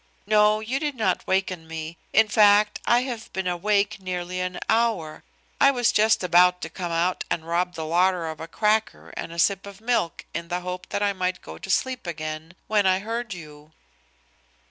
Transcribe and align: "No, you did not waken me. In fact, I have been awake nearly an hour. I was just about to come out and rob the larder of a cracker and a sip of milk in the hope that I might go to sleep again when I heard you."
"No, 0.25 0.61
you 0.61 0.79
did 0.79 0.95
not 0.95 1.27
waken 1.27 1.67
me. 1.67 1.95
In 2.11 2.27
fact, 2.27 2.79
I 2.87 3.03
have 3.03 3.31
been 3.33 3.45
awake 3.45 3.99
nearly 4.01 4.39
an 4.39 4.59
hour. 4.67 5.23
I 5.59 5.69
was 5.69 5.91
just 5.91 6.23
about 6.23 6.59
to 6.63 6.71
come 6.71 6.91
out 6.91 7.23
and 7.29 7.45
rob 7.47 7.75
the 7.75 7.85
larder 7.85 8.25
of 8.25 8.39
a 8.39 8.47
cracker 8.47 9.09
and 9.15 9.31
a 9.31 9.37
sip 9.37 9.67
of 9.67 9.79
milk 9.79 10.25
in 10.33 10.47
the 10.47 10.61
hope 10.61 10.89
that 10.89 11.03
I 11.03 11.13
might 11.13 11.43
go 11.43 11.59
to 11.59 11.69
sleep 11.69 12.07
again 12.07 12.55
when 12.65 12.87
I 12.87 12.97
heard 12.97 13.35
you." 13.35 13.73